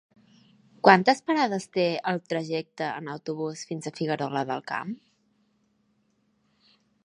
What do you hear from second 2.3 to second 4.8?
trajecte en autobús fins a Figuerola del